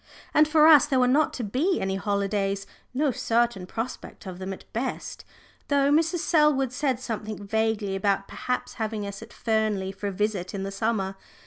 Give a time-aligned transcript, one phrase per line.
[0.33, 2.65] And for us there were not to be any holidays!
[2.91, 5.23] No certain prospect of them at best,
[5.67, 6.21] though Mrs.
[6.25, 10.71] Selwood said something vaguely about perhaps having us at Fernley for a visit in the
[10.71, 11.17] summer.